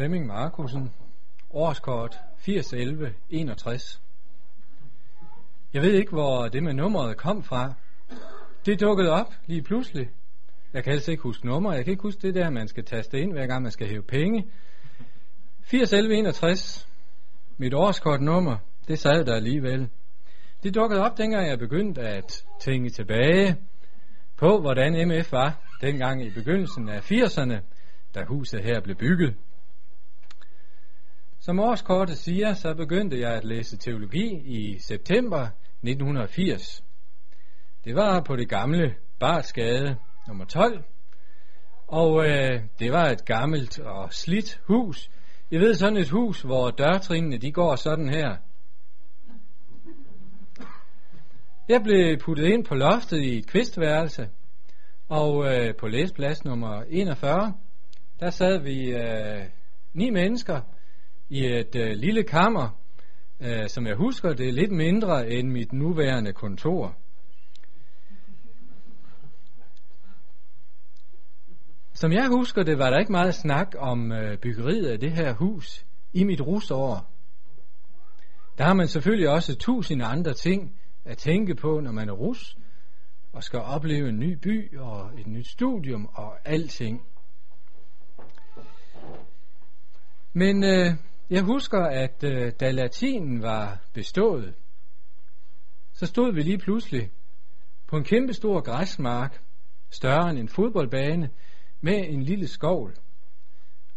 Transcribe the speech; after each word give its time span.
Flemming 0.00 0.26
Markusen, 0.26 0.90
årskort 1.50 2.18
801161. 2.38 4.02
Jeg 5.74 5.82
ved 5.82 5.92
ikke, 5.92 6.10
hvor 6.10 6.48
det 6.48 6.62
med 6.62 6.72
nummeret 6.74 7.16
kom 7.16 7.42
fra. 7.42 7.74
Det 8.66 8.80
dukkede 8.80 9.10
op 9.10 9.34
lige 9.46 9.62
pludselig. 9.62 10.10
Jeg 10.72 10.84
kan 10.84 10.92
altså 10.92 11.10
ikke 11.10 11.22
huske 11.22 11.46
nummer. 11.46 11.72
Jeg 11.72 11.84
kan 11.84 11.90
ikke 11.90 12.02
huske 12.02 12.22
det 12.22 12.34
der, 12.34 12.50
man 12.50 12.68
skal 12.68 12.84
taste 12.84 13.20
ind, 13.20 13.32
hver 13.32 13.46
gang 13.46 13.62
man 13.62 13.72
skal 13.72 13.86
hæve 13.86 14.02
penge. 14.02 14.46
801161. 15.60 16.88
Mit 17.58 17.74
årskortnummer, 17.74 18.56
det 18.88 18.98
sad 18.98 19.24
der 19.24 19.34
alligevel. 19.34 19.88
Det 20.62 20.74
dukkede 20.74 21.00
op, 21.00 21.18
dengang 21.18 21.48
jeg 21.48 21.58
begyndte 21.58 22.00
at 22.00 22.44
tænke 22.60 22.90
tilbage 22.90 23.56
på, 24.36 24.60
hvordan 24.60 25.08
MF 25.08 25.32
var 25.32 25.58
dengang 25.80 26.26
i 26.26 26.30
begyndelsen 26.30 26.88
af 26.88 27.10
80'erne, 27.10 27.54
da 28.14 28.24
huset 28.24 28.64
her 28.64 28.80
blev 28.80 28.96
bygget. 28.96 29.34
Som 31.42 31.60
årskortet 31.60 32.18
siger, 32.18 32.54
så 32.54 32.74
begyndte 32.74 33.20
jeg 33.20 33.32
at 33.32 33.44
læse 33.44 33.76
teologi 33.76 34.40
i 34.44 34.78
september 34.78 35.48
1980. 35.82 36.84
Det 37.84 37.94
var 37.94 38.20
på 38.20 38.36
det 38.36 38.48
gamle 38.48 38.94
Barsgade 39.20 39.96
nummer 40.28 40.44
12, 40.44 40.84
og 41.86 42.24
øh, 42.24 42.62
det 42.78 42.92
var 42.92 43.04
et 43.04 43.24
gammelt 43.24 43.78
og 43.78 44.12
slidt 44.12 44.60
hus. 44.64 45.10
Jeg 45.50 45.60
ved 45.60 45.74
sådan 45.74 45.96
et 45.96 46.10
hus, 46.10 46.42
hvor 46.42 46.70
dørtrinene 46.70 47.38
de 47.38 47.52
går 47.52 47.76
sådan 47.76 48.08
her. 48.08 48.36
Jeg 51.68 51.82
blev 51.82 52.18
puttet 52.18 52.46
ind 52.46 52.64
på 52.64 52.74
loftet 52.74 53.22
i 53.22 53.38
et 53.38 53.46
kvistværelse, 53.46 54.28
og 55.08 55.46
øh, 55.46 55.76
på 55.76 55.88
læsplads 55.88 56.44
nummer 56.44 56.82
41, 56.88 57.54
der 58.20 58.30
sad 58.30 58.58
vi 58.58 58.90
øh, 58.90 59.44
ni 59.94 60.10
mennesker 60.10 60.60
i 61.30 61.46
et 61.46 61.76
øh, 61.76 61.92
lille 61.96 62.22
kammer, 62.22 62.68
øh, 63.40 63.68
som 63.68 63.86
jeg 63.86 63.96
husker, 63.96 64.32
det 64.32 64.48
er 64.48 64.52
lidt 64.52 64.72
mindre 64.72 65.30
end 65.30 65.48
mit 65.50 65.72
nuværende 65.72 66.32
kontor. 66.32 66.96
Som 71.92 72.12
jeg 72.12 72.28
husker 72.28 72.62
det, 72.62 72.78
var 72.78 72.90
der 72.90 72.98
ikke 72.98 73.12
meget 73.12 73.34
snak 73.34 73.74
om 73.78 74.12
øh, 74.12 74.38
byggeriet 74.38 74.86
af 74.86 75.00
det 75.00 75.12
her 75.12 75.34
hus 75.34 75.86
i 76.12 76.24
mit 76.24 76.40
rusår. 76.40 77.10
Der 78.58 78.64
har 78.64 78.74
man 78.74 78.88
selvfølgelig 78.88 79.28
også 79.28 79.56
tusind 79.56 80.02
andre 80.02 80.34
ting 80.34 80.80
at 81.04 81.18
tænke 81.18 81.54
på, 81.54 81.80
når 81.80 81.92
man 81.92 82.08
er 82.08 82.12
rus, 82.12 82.56
og 83.32 83.42
skal 83.44 83.58
opleve 83.58 84.08
en 84.08 84.18
ny 84.18 84.38
by 84.42 84.78
og 84.78 85.10
et 85.18 85.26
nyt 85.26 85.46
studium 85.46 86.10
og 86.14 86.38
alting. 86.44 87.02
Men 90.32 90.64
øh, 90.64 90.94
jeg 91.30 91.42
husker, 91.42 91.80
at 91.80 92.24
øh, 92.24 92.52
da 92.60 92.70
latinen 92.70 93.42
var 93.42 93.78
bestået, 93.92 94.54
så 95.92 96.06
stod 96.06 96.32
vi 96.32 96.42
lige 96.42 96.58
pludselig 96.58 97.10
på 97.86 97.96
en 97.96 98.04
kæmpe 98.04 98.32
stor 98.32 98.60
græsmark, 98.60 99.42
større 99.90 100.30
end 100.30 100.38
en 100.38 100.48
fodboldbane, 100.48 101.30
med 101.80 102.08
en 102.08 102.22
lille 102.22 102.48
skovl. 102.48 102.96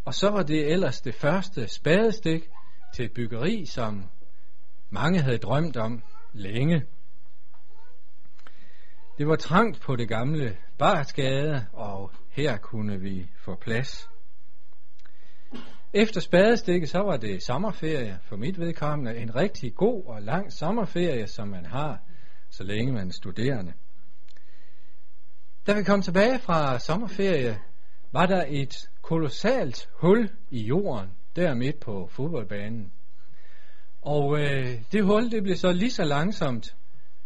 Og 0.05 0.13
så 0.13 0.29
var 0.29 0.43
det 0.43 0.71
ellers 0.71 1.01
det 1.01 1.15
første 1.15 1.67
spadestik 1.67 2.49
til 2.93 3.05
et 3.05 3.13
byggeri, 3.13 3.65
som 3.65 4.03
mange 4.89 5.21
havde 5.21 5.37
drømt 5.37 5.77
om 5.77 6.03
længe. 6.33 6.85
Det 9.17 9.27
var 9.27 9.35
trangt 9.35 9.81
på 9.81 9.95
det 9.95 10.07
gamle 10.07 10.57
Bartsgade, 10.77 11.67
og 11.73 12.11
her 12.29 12.57
kunne 12.57 12.99
vi 12.99 13.29
få 13.37 13.55
plads. 13.55 14.12
Efter 15.95 16.21
spadestikket, 16.21 16.89
så 16.89 16.99
var 16.99 17.17
det 17.17 17.43
sommerferie 17.43 18.19
for 18.23 18.35
mit 18.35 18.59
vedkommende. 18.59 19.17
En 19.17 19.35
rigtig 19.35 19.75
god 19.75 20.05
og 20.05 20.21
lang 20.21 20.53
sommerferie, 20.53 21.27
som 21.27 21.47
man 21.47 21.65
har, 21.65 21.99
så 22.49 22.63
længe 22.63 22.93
man 22.93 23.07
er 23.07 23.11
studerende. 23.11 23.73
Da 25.67 25.73
vi 25.73 25.83
kom 25.83 26.01
tilbage 26.01 26.39
fra 26.39 26.79
sommerferie, 26.79 27.59
var 28.11 28.25
der 28.25 28.45
et 28.47 28.89
kolossalt 29.01 29.89
hul 29.93 30.29
i 30.49 30.63
jorden, 30.63 31.09
der 31.35 31.53
midt 31.53 31.79
på 31.79 32.07
fodboldbanen. 32.11 32.91
Og 34.01 34.39
øh, 34.39 34.81
det 34.91 35.03
hul, 35.03 35.31
det 35.31 35.43
blev 35.43 35.55
så 35.55 35.71
lige 35.71 35.91
så 35.91 36.03
langsomt 36.03 36.75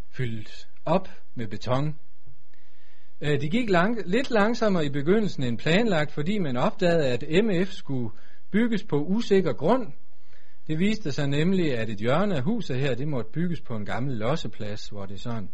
fyldt 0.10 0.68
op 0.86 1.10
med 1.36 1.48
beton. 1.48 2.00
Øh, 3.22 3.42
det 3.42 3.52
gik 3.52 3.70
lang, 3.70 3.98
lidt 4.06 4.32
langsommere 4.32 4.86
i 4.86 4.90
begyndelsen 4.90 5.44
end 5.44 5.58
planlagt, 5.58 6.12
fordi 6.12 6.38
man 6.38 6.58
opdagede, 6.58 7.08
at 7.08 7.46
MF 7.46 7.72
skulle 7.72 8.10
bygges 8.52 8.84
på 8.84 8.96
usikker 8.96 9.54
grund. 9.54 9.94
Det 10.68 10.80
viste 10.80 11.12
sig 11.12 11.28
nemlig, 11.28 11.78
at 11.78 11.90
et 11.90 12.00
hjørne 12.00 12.36
af 12.36 12.44
huset 12.44 12.80
her, 12.80 12.96
det 12.96 13.08
måtte 13.08 13.32
bygges 13.32 13.62
på 13.62 13.76
en 13.76 13.86
gammel 13.86 14.18
losseplads, 14.18 14.90
hvor 14.90 15.06
det 15.06 15.22
sådan 15.22 15.50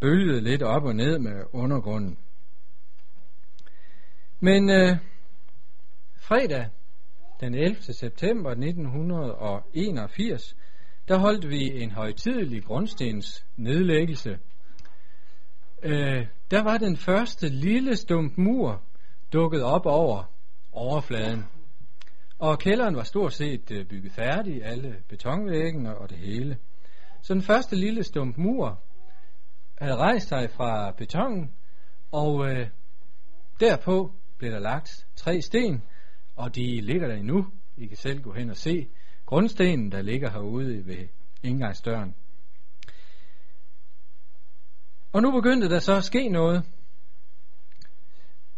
bølgede 0.00 0.40
lidt 0.40 0.62
op 0.62 0.84
og 0.84 0.96
ned 0.96 1.18
med 1.18 1.44
undergrunden. 1.52 2.18
Men 4.40 4.70
øh, 4.70 4.96
fredag 6.16 6.68
den 7.40 7.54
11. 7.54 7.82
september 7.82 8.50
1981, 8.50 10.56
der 11.08 11.18
holdt 11.18 11.48
vi 11.48 11.82
en 11.82 11.90
højtidelig 11.90 12.64
grundstens 12.64 13.46
nedlæggelse. 13.56 14.38
Øh, 15.82 16.26
der 16.50 16.62
var 16.62 16.78
den 16.78 16.96
første 16.96 17.48
lille 17.48 17.96
stump 17.96 18.38
mur 18.38 18.82
dukket 19.32 19.62
op 19.62 19.86
over 19.86 20.32
overfladen. 20.72 21.44
Og 22.38 22.58
kælderen 22.58 22.96
var 22.96 23.02
stort 23.02 23.32
set 23.32 23.70
øh, 23.70 23.86
bygget 23.86 24.12
færdig, 24.12 24.64
alle 24.64 24.96
betonvæggene 25.08 25.98
og 25.98 26.10
det 26.10 26.18
hele. 26.18 26.58
Så 27.22 27.34
den 27.34 27.42
første 27.42 27.76
lille 27.76 28.02
stump 28.02 28.36
mur 28.36 28.80
havde 29.78 29.96
rejst 29.96 30.28
sig 30.28 30.50
fra 30.50 30.90
betongen, 30.90 31.52
og 32.12 32.50
øh, 32.50 32.68
derpå 33.60 34.12
blev 34.38 34.50
der 34.50 34.58
lagt 34.58 35.06
tre 35.16 35.40
sten, 35.40 35.82
og 36.36 36.54
de 36.54 36.80
ligger 36.80 37.08
der 37.08 37.14
endnu. 37.14 37.46
I 37.76 37.86
kan 37.86 37.96
selv 37.96 38.22
gå 38.22 38.32
hen 38.32 38.50
og 38.50 38.56
se 38.56 38.88
grundstenen, 39.26 39.92
der 39.92 40.02
ligger 40.02 40.30
herude 40.30 40.86
ved 40.86 41.08
indgangsdøren. 41.42 42.14
Og 45.12 45.22
nu 45.22 45.30
begyndte 45.30 45.68
der 45.68 45.78
så 45.78 45.96
at 45.96 46.04
ske 46.04 46.28
noget. 46.28 46.62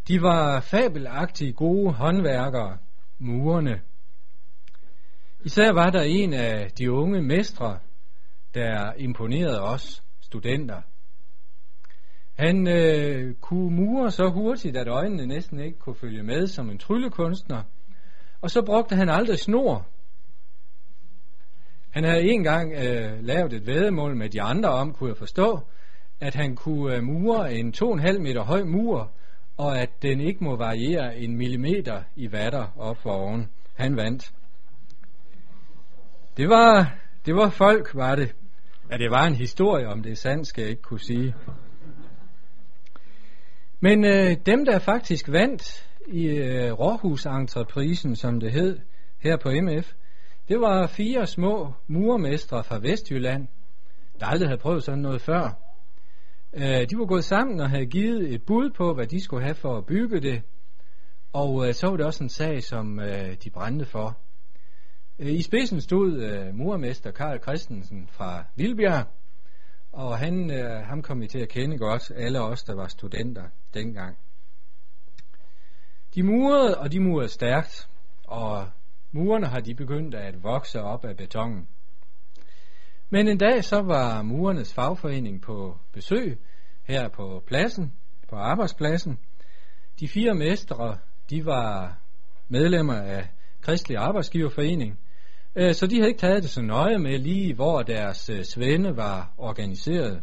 De 0.08 0.22
var 0.22 0.60
fabelagtige 0.60 1.52
gode 1.52 1.92
håndværkere, 1.92 2.78
murene. 3.18 3.80
Især 5.44 5.72
var 5.72 5.90
der 5.90 6.02
en 6.02 6.32
af 6.32 6.70
de 6.70 6.92
unge 6.92 7.22
mestre, 7.22 7.78
der 8.54 8.92
imponerede 8.96 9.60
os 9.62 10.02
studenter. 10.20 10.82
Han 12.34 12.68
øh, 12.68 13.34
kunne 13.34 13.76
mure 13.76 14.10
så 14.10 14.28
hurtigt, 14.28 14.76
at 14.76 14.88
øjnene 14.88 15.26
næsten 15.26 15.60
ikke 15.60 15.78
kunne 15.78 15.94
følge 15.94 16.22
med 16.22 16.46
som 16.46 16.70
en 16.70 16.78
tryllekunstner. 16.78 17.62
Og 18.40 18.50
så 18.50 18.62
brugte 18.66 18.96
han 18.96 19.08
aldrig 19.08 19.38
snor. 19.38 19.86
Han 21.90 22.04
havde 22.04 22.22
engang 22.22 22.72
øh, 22.72 23.24
lavet 23.24 23.52
et 23.52 23.66
vædemål 23.66 24.16
med 24.16 24.28
de 24.28 24.42
andre 24.42 24.68
om, 24.68 24.92
kunne 24.92 25.10
jeg 25.10 25.16
forstå, 25.16 25.60
at 26.20 26.34
han 26.34 26.56
kunne 26.56 26.96
øh, 26.96 27.02
mure 27.02 27.54
en 27.54 27.74
2,5 27.76 28.18
meter 28.18 28.42
høj 28.42 28.62
mur, 28.64 29.12
og 29.58 29.78
at 29.78 30.02
den 30.02 30.20
ikke 30.20 30.44
må 30.44 30.56
variere 30.56 31.18
en 31.18 31.36
millimeter 31.36 32.02
i 32.16 32.32
vatter 32.32 32.66
op 32.76 32.96
for 32.96 33.10
oven. 33.10 33.48
Han 33.74 33.96
vandt. 33.96 34.32
Det 36.36 36.48
var, 36.48 36.94
det 37.26 37.34
var 37.34 37.50
folk, 37.50 37.94
var 37.94 38.14
det. 38.14 38.34
Ja, 38.90 38.96
det 38.96 39.10
var 39.10 39.26
en 39.26 39.34
historie, 39.34 39.88
om 39.88 40.02
det 40.02 40.12
er 40.12 40.16
sandt, 40.16 40.46
skal 40.46 40.62
jeg 40.62 40.70
ikke 40.70 40.82
kunne 40.82 41.00
sige. 41.00 41.34
Men 43.80 44.04
øh, 44.04 44.36
dem, 44.46 44.64
der 44.64 44.78
faktisk 44.78 45.28
vandt 45.32 45.88
i 46.06 46.26
øh, 46.26 46.72
Råhusentreprisen, 46.72 48.16
som 48.16 48.40
det 48.40 48.52
hed, 48.52 48.78
her 49.18 49.36
på 49.36 49.50
MF, 49.62 49.92
det 50.48 50.60
var 50.60 50.86
fire 50.86 51.26
små 51.26 51.72
murmestre 51.86 52.64
fra 52.64 52.78
Vestjylland, 52.78 53.48
der 54.20 54.26
aldrig 54.26 54.48
havde 54.48 54.60
prøvet 54.60 54.82
sådan 54.82 55.00
noget 55.00 55.20
før. 55.20 55.67
Øh, 56.52 56.90
de 56.90 56.98
var 56.98 57.06
gået 57.06 57.24
sammen 57.24 57.60
og 57.60 57.70
havde 57.70 57.86
givet 57.86 58.34
et 58.34 58.42
bud 58.42 58.70
på, 58.70 58.94
hvad 58.94 59.06
de 59.06 59.20
skulle 59.20 59.42
have 59.42 59.54
for 59.54 59.76
at 59.76 59.86
bygge 59.86 60.20
det, 60.20 60.42
og 61.32 61.68
øh, 61.68 61.74
så 61.74 61.86
var 61.86 61.96
det 61.96 62.06
også 62.06 62.24
en 62.24 62.30
sag, 62.30 62.62
som 62.62 63.00
øh, 63.00 63.36
de 63.44 63.50
brændte 63.50 63.84
for. 63.84 64.18
Øh, 65.18 65.32
I 65.32 65.42
spidsen 65.42 65.80
stod 65.80 66.22
øh, 66.22 66.54
murmester 66.54 67.10
Karl 67.10 67.42
Christensen 67.42 68.08
fra 68.12 68.44
Vilbjerg, 68.56 69.06
og 69.92 70.18
han, 70.18 70.50
øh, 70.50 70.86
ham 70.86 71.02
kom 71.02 71.20
vi 71.20 71.26
til 71.26 71.38
at 71.38 71.48
kende 71.48 71.78
godt, 71.78 72.12
alle 72.16 72.40
os, 72.40 72.64
der 72.64 72.74
var 72.74 72.86
studenter 72.86 73.44
dengang. 73.74 74.18
De 76.14 76.22
murede, 76.22 76.78
og 76.78 76.92
de 76.92 77.00
murede 77.00 77.28
stærkt, 77.28 77.88
og 78.24 78.68
murene 79.12 79.46
har 79.46 79.60
de 79.60 79.74
begyndt 79.74 80.14
at 80.14 80.42
vokse 80.42 80.82
op 80.82 81.04
af 81.04 81.16
betongen. 81.16 81.68
Men 83.10 83.28
en 83.28 83.38
dag 83.38 83.64
så 83.64 83.82
var 83.82 84.22
murernes 84.22 84.74
fagforening 84.74 85.42
på 85.42 85.76
besøg 85.92 86.38
her 86.82 87.08
på 87.08 87.42
pladsen, 87.46 87.92
på 88.28 88.36
arbejdspladsen. 88.36 89.18
De 90.00 90.08
fire 90.08 90.34
mestre, 90.34 90.98
de 91.30 91.44
var 91.44 91.98
medlemmer 92.48 92.94
af 92.94 93.28
kristelig 93.60 93.98
arbejdsgiverforening. 93.98 94.98
Øh, 95.56 95.74
så 95.74 95.86
de 95.86 95.96
havde 95.96 96.08
ikke 96.08 96.20
taget 96.20 96.42
det 96.42 96.50
så 96.50 96.62
nøje 96.62 96.98
med 96.98 97.18
lige, 97.18 97.54
hvor 97.54 97.82
deres 97.82 98.30
øh, 98.30 98.44
svende 98.44 98.96
var 98.96 99.32
organiseret. 99.38 100.22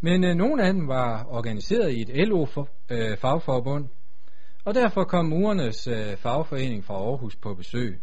Men 0.00 0.24
øh, 0.24 0.34
nogle 0.34 0.66
af 0.66 0.72
dem 0.72 0.88
var 0.88 1.26
organiseret 1.28 1.92
i 1.92 2.00
et 2.00 2.28
LO-fagforbund, 2.28 3.84
øh, 3.84 3.90
og 4.64 4.74
derfor 4.74 5.04
kom 5.04 5.26
murernes 5.26 5.88
fagforening 6.18 6.84
fra 6.84 6.94
Aarhus 6.94 7.36
på 7.36 7.54
besøg. 7.54 8.00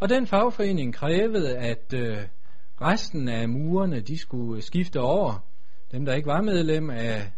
Og 0.00 0.08
den 0.08 0.26
fagforening 0.26 0.94
krævede, 0.94 1.58
at 1.58 1.94
øh, 1.94 2.18
resten 2.80 3.28
af 3.28 3.48
murerne 3.48 4.00
de 4.00 4.18
skulle 4.18 4.62
skifte 4.62 5.00
over. 5.00 5.44
Dem, 5.92 6.04
der 6.04 6.14
ikke 6.14 6.26
var 6.26 6.42
medlem 6.42 6.90
af 6.90 7.32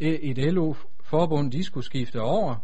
e- 0.00 0.30
et 0.30 0.38
LO-forbund, 0.38 1.52
de 1.52 1.64
skulle 1.64 1.84
skifte 1.84 2.20
over 2.20 2.56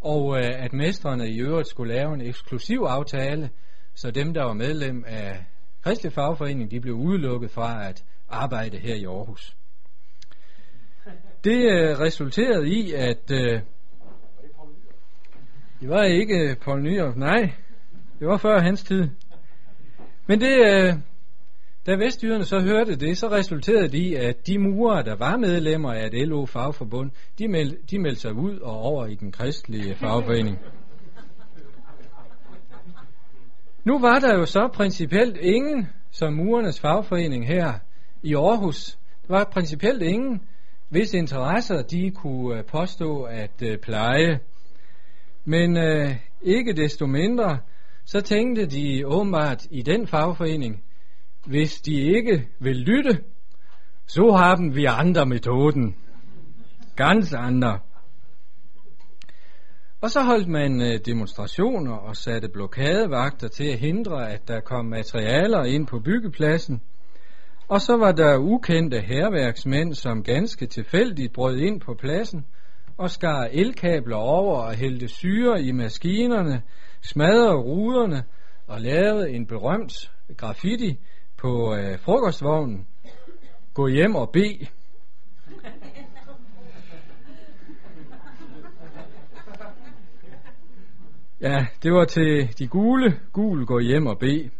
og 0.00 0.38
øh, 0.38 0.64
at 0.64 0.72
mestrene 0.72 1.28
i 1.28 1.40
øvrigt 1.40 1.68
skulle 1.68 1.94
lave 1.94 2.14
en 2.14 2.20
eksklusiv 2.20 2.80
aftale, 2.80 3.50
så 3.94 4.10
dem, 4.10 4.34
der 4.34 4.44
var 4.44 4.52
medlem 4.52 5.04
af 5.06 5.44
Kristelig 5.82 6.12
Fagforening, 6.12 6.70
de 6.70 6.80
blev 6.80 6.94
udelukket 6.94 7.50
fra 7.50 7.88
at 7.88 8.04
arbejde 8.28 8.78
her 8.78 8.94
i 8.94 9.04
Aarhus. 9.04 9.56
Det 11.44 11.72
øh, 11.72 11.98
resulterede 11.98 12.68
i, 12.68 12.92
at 12.92 13.30
øh, 13.30 13.60
det 15.80 15.88
var 15.88 16.02
ikke 16.02 16.56
Paul 16.60 16.82
Nyhoff, 16.82 17.16
nej, 17.16 17.52
det 18.18 18.28
var 18.28 18.36
før 18.36 18.58
hans 18.58 18.82
tid. 18.82 19.08
Men 20.26 20.40
det, 20.40 20.58
øh, 20.58 20.94
da 21.86 21.96
vestjyderne 21.96 22.44
så 22.44 22.60
hørte 22.60 22.96
det, 22.96 23.18
så 23.18 23.30
resulterede 23.30 23.88
det 23.88 23.98
i, 23.98 24.14
at 24.14 24.46
de 24.46 24.58
murer, 24.58 25.02
der 25.02 25.16
var 25.16 25.36
medlemmer 25.36 25.92
af 25.92 26.06
et 26.06 26.28
LO-fagforbund, 26.28 27.10
de, 27.38 27.48
meld, 27.48 27.76
de 27.90 27.98
meldte 27.98 28.20
sig 28.20 28.32
ud 28.32 28.58
og 28.58 28.80
over 28.80 29.06
i 29.06 29.14
den 29.14 29.32
kristelige 29.32 29.94
fagforening. 29.94 30.58
Nu 33.84 33.98
var 33.98 34.18
der 34.18 34.38
jo 34.38 34.46
så 34.46 34.68
principielt 34.74 35.36
ingen, 35.36 35.88
som 36.10 36.32
murernes 36.32 36.80
fagforening 36.80 37.46
her 37.46 37.72
i 38.22 38.34
Aarhus, 38.34 38.98
der 39.26 39.34
var 39.34 39.44
principielt 39.44 40.02
ingen, 40.02 40.40
hvis 40.88 41.14
interesser 41.14 41.82
de 41.82 42.10
kunne 42.10 42.58
øh, 42.58 42.64
påstå 42.64 43.22
at 43.22 43.62
øh, 43.62 43.78
pleje. 43.78 44.40
Men 45.44 45.76
øh, 45.76 46.14
ikke 46.42 46.72
desto 46.72 47.06
mindre, 47.06 47.58
så 48.10 48.20
tænkte 48.20 48.66
de 48.66 49.06
åbenbart 49.06 49.66
i 49.70 49.82
den 49.82 50.06
fagforening, 50.06 50.82
hvis 51.46 51.80
de 51.80 51.94
ikke 51.94 52.48
vil 52.60 52.76
lytte, 52.76 53.24
så 54.06 54.30
har 54.30 54.74
vi 54.74 54.84
andre 54.84 55.26
metoden. 55.26 55.96
Ganz 56.96 57.34
andre. 57.34 57.78
Og 60.00 60.10
så 60.10 60.22
holdt 60.22 60.48
man 60.48 60.82
øh, 60.82 60.98
demonstrationer 61.06 61.92
og 61.92 62.16
satte 62.16 62.48
blokadevagter 62.48 63.48
til 63.48 63.64
at 63.64 63.78
hindre, 63.78 64.30
at 64.32 64.48
der 64.48 64.60
kom 64.60 64.84
materialer 64.84 65.64
ind 65.64 65.86
på 65.86 65.98
byggepladsen. 65.98 66.82
Og 67.68 67.80
så 67.80 67.96
var 67.96 68.12
der 68.12 68.38
ukendte 68.38 69.00
herværksmænd, 69.00 69.94
som 69.94 70.22
ganske 70.22 70.66
tilfældigt 70.66 71.32
brød 71.32 71.56
ind 71.56 71.80
på 71.80 71.94
pladsen 71.94 72.46
og 72.98 73.10
skar 73.10 73.48
elkabler 73.52 74.16
over 74.16 74.56
og 74.56 74.74
hældte 74.74 75.08
syre 75.08 75.62
i 75.62 75.72
maskinerne, 75.72 76.62
smadrede 77.02 77.54
ruderne 77.54 78.24
og 78.66 78.80
lavede 78.80 79.30
en 79.30 79.46
berømt 79.46 80.12
graffiti, 80.36 80.98
på 81.36 81.74
øh, 81.74 81.98
frokostvognen, 81.98 82.86
gå 83.74 83.88
hjem 83.88 84.14
og 84.14 84.30
bed. 84.30 84.66
Ja, 91.40 91.66
det 91.82 91.92
var 91.92 92.04
til 92.04 92.58
de 92.58 92.68
gule, 92.68 93.20
gul 93.32 93.66
gå 93.66 93.78
hjem 93.78 94.06
og 94.06 94.18
bed. 94.18 94.50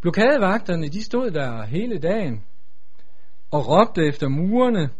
Blokadevagterne, 0.00 0.88
de 0.88 1.04
stod 1.04 1.30
der 1.30 1.66
hele 1.66 1.98
dagen 1.98 2.44
og 3.50 3.68
råbte 3.68 4.06
efter 4.06 4.28
murene, 4.28 4.90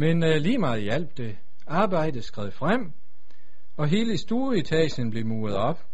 men 0.00 0.24
øh, 0.24 0.36
lige 0.36 0.58
meget 0.58 0.82
hjalp 0.82 1.16
det. 1.16 1.36
Arbejdet 1.66 2.24
skred 2.24 2.50
frem, 2.50 2.92
og 3.76 3.88
hele 3.88 4.18
stueetagen 4.18 5.10
blev 5.10 5.26
muret 5.26 5.56
op. 5.56 5.86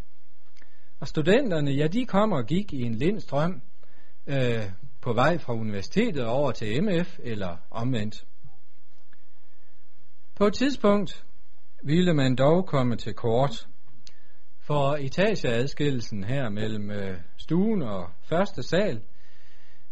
Og 1.00 1.08
studenterne, 1.08 1.70
ja, 1.70 1.86
de 1.86 2.06
kom 2.06 2.32
og 2.32 2.46
gik 2.46 2.72
i 2.72 2.82
en 2.82 2.94
lindstrøm 2.94 3.62
øh, 4.26 4.62
på 5.00 5.12
vej 5.12 5.38
fra 5.38 5.54
universitetet 5.54 6.26
over 6.26 6.52
til 6.52 6.82
MF 6.82 7.18
eller 7.22 7.56
omvendt. 7.70 8.26
På 10.34 10.46
et 10.46 10.54
tidspunkt 10.54 11.24
ville 11.82 12.14
man 12.14 12.36
dog 12.36 12.66
komme 12.66 12.96
til 12.96 13.14
kort, 13.14 13.68
for 14.60 14.96
etageadskillelsen 14.96 16.24
her 16.24 16.48
mellem 16.48 16.90
øh, 16.90 17.18
stuen 17.36 17.82
og 17.82 18.10
første 18.28 18.62
sal, 18.62 19.00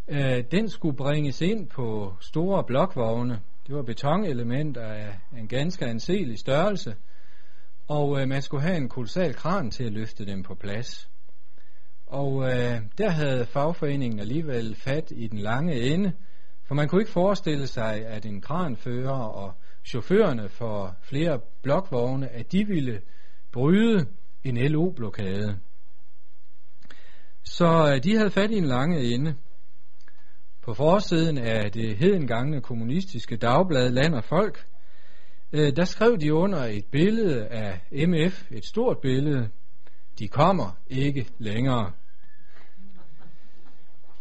øh, 0.08 0.44
den 0.50 0.68
skulle 0.68 0.96
bringes 0.96 1.40
ind 1.40 1.68
på 1.68 2.16
store 2.20 2.64
blokvogne. 2.64 3.40
Det 3.66 3.74
var 3.74 3.82
betonelementer 3.82 4.82
af 4.82 5.18
en 5.38 5.48
ganske 5.48 5.86
anselig 5.86 6.38
størrelse, 6.38 6.96
og 7.88 8.20
øh, 8.20 8.28
man 8.28 8.42
skulle 8.42 8.62
have 8.62 8.76
en 8.76 8.88
kolossal 8.88 9.34
kran 9.34 9.70
til 9.70 9.84
at 9.84 9.92
løfte 9.92 10.26
dem 10.26 10.42
på 10.42 10.54
plads. 10.54 11.10
Og 12.06 12.42
øh, 12.42 12.80
der 12.98 13.10
havde 13.10 13.46
fagforeningen 13.46 14.20
alligevel 14.20 14.76
fat 14.76 15.12
i 15.16 15.26
den 15.26 15.38
lange 15.38 15.80
ende, 15.80 16.12
for 16.64 16.74
man 16.74 16.88
kunne 16.88 17.02
ikke 17.02 17.12
forestille 17.12 17.66
sig, 17.66 18.06
at 18.06 18.26
en 18.26 18.40
kranfører 18.40 19.22
og 19.22 19.52
chaufførerne 19.84 20.48
for 20.48 20.96
flere 21.02 21.40
blokvogne, 21.62 22.28
at 22.28 22.52
de 22.52 22.66
ville 22.66 23.00
bryde 23.52 24.06
en 24.44 24.56
LO-blokade. 24.56 25.58
Så 27.42 27.92
øh, 27.94 28.04
de 28.04 28.16
havde 28.16 28.30
fat 28.30 28.50
i 28.50 28.56
en 28.56 28.64
lange 28.64 29.14
ende. 29.14 29.34
På 30.64 30.74
forsiden 30.74 31.38
af 31.38 31.72
det 31.72 31.96
hedengangne 31.96 32.60
kommunistiske 32.60 33.36
dagblad 33.36 33.90
Land 33.90 34.14
og 34.14 34.24
Folk, 34.24 34.66
øh, 35.52 35.76
der 35.76 35.84
skrev 35.84 36.18
de 36.18 36.34
under 36.34 36.64
et 36.64 36.84
billede 36.92 37.46
af 37.46 37.80
MF, 38.08 38.52
et 38.52 38.64
stort 38.64 38.98
billede. 39.02 39.48
De 40.18 40.28
kommer 40.28 40.76
ikke 40.86 41.26
længere. 41.38 41.92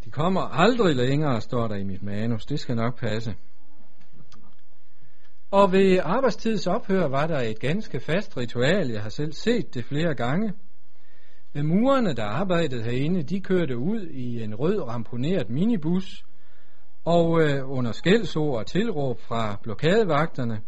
De 0.05 0.09
kommer 0.11 0.41
aldrig 0.41 0.95
længere, 0.95 1.41
står 1.41 1.67
der 1.67 1.75
i 1.75 1.83
mit 1.83 2.03
manus. 2.03 2.45
Det 2.45 2.59
skal 2.59 2.75
nok 2.75 2.99
passe. 2.99 3.35
Og 5.51 5.71
ved 5.71 5.99
arbejdstidens 6.03 6.67
ophør 6.67 7.07
var 7.07 7.27
der 7.27 7.39
et 7.39 7.59
ganske 7.59 7.99
fast 7.99 8.37
ritual. 8.37 8.89
Jeg 8.89 9.01
har 9.01 9.09
selv 9.09 9.33
set 9.33 9.73
det 9.73 9.85
flere 9.85 10.15
gange. 10.15 10.53
Murerne, 11.55 12.13
der 12.13 12.23
arbejdede 12.23 12.83
herinde, 12.83 13.23
de 13.23 13.41
kørte 13.41 13.77
ud 13.77 14.07
i 14.07 14.43
en 14.43 14.55
rød 14.55 14.81
ramponeret 14.81 15.49
minibus, 15.49 16.25
og 17.05 17.41
øh, 17.41 17.69
under 17.69 17.91
skældsord 17.91 18.57
og 18.57 18.67
tilråb 18.67 19.19
fra 19.19 19.59
blokadevagterne, 19.63 20.61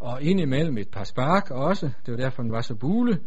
og 0.00 0.22
indimellem 0.22 0.78
et 0.78 0.88
par 0.88 1.04
spark 1.04 1.50
også, 1.50 1.90
det 2.06 2.12
var 2.12 2.16
derfor 2.16 2.42
den 2.42 2.52
var 2.52 2.60
så 2.60 2.74
bule. 2.74 3.20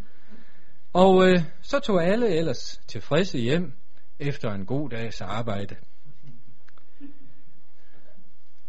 Og 0.94 1.27
øh, 1.27 1.39
så 1.62 1.80
tog 1.80 2.04
alle 2.04 2.30
ellers 2.30 2.82
tilfredse 2.88 3.38
hjem 3.38 3.74
efter 4.20 4.51
en 4.51 4.66
god 4.66 4.89
dags 4.89 5.22
arbejde. 5.22 5.75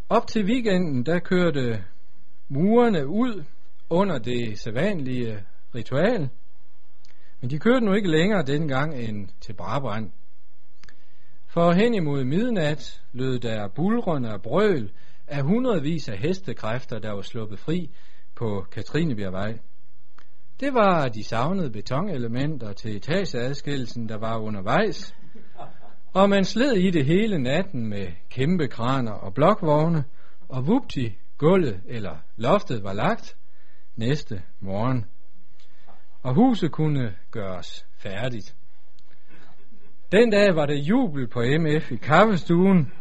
Op 0.08 0.26
til 0.26 0.44
weekenden, 0.44 1.06
der 1.06 1.18
kørte 1.18 1.85
murerne 2.49 3.06
ud 3.06 3.44
under 3.90 4.18
det 4.18 4.58
sædvanlige 4.58 5.44
ritual, 5.75 6.28
men 7.40 7.50
de 7.50 7.58
kørte 7.58 7.87
nu 7.87 7.92
ikke 7.92 8.11
længere 8.11 8.42
dengang 8.42 8.94
end 8.94 9.28
til 9.40 9.52
Brabrand. 9.52 10.11
For 11.58 11.72
hen 11.72 11.94
imod 11.94 12.24
midnat 12.24 13.02
lød 13.12 13.38
der 13.38 13.68
bulrende 13.68 14.32
og 14.32 14.42
brøl 14.42 14.90
af 15.26 15.42
hundredvis 15.42 16.08
af 16.08 16.18
hestekræfter, 16.18 16.98
der 16.98 17.12
var 17.12 17.22
sluppet 17.22 17.58
fri 17.58 17.90
på 18.36 18.66
Katrinebjergvej. 18.72 19.58
Det 20.60 20.74
var 20.74 21.08
de 21.08 21.24
savnede 21.24 21.70
betonelementer 21.70 22.72
til 22.72 22.96
etageadskillelsen, 22.96 24.08
der 24.08 24.18
var 24.18 24.38
undervejs, 24.38 25.14
og 26.12 26.28
man 26.30 26.44
sled 26.44 26.72
i 26.72 26.90
det 26.90 27.06
hele 27.06 27.38
natten 27.38 27.88
med 27.88 28.06
kæmpe 28.30 28.68
kraner 28.68 29.12
og 29.12 29.34
blokvogne, 29.34 30.04
og 30.48 30.66
vupti, 30.66 31.18
gulvet 31.38 31.80
eller 31.86 32.16
loftet 32.36 32.84
var 32.84 32.92
lagt 32.92 33.36
næste 33.96 34.42
morgen. 34.60 35.04
Og 36.22 36.34
huset 36.34 36.72
kunne 36.72 37.14
gøres 37.30 37.86
færdigt. 37.96 38.54
Den 40.12 40.30
dag 40.30 40.56
var 40.56 40.66
det 40.66 40.78
jubel 40.78 41.28
på 41.28 41.42
MF 41.58 41.92
i 41.92 41.96
kaffestuen, 41.96 42.92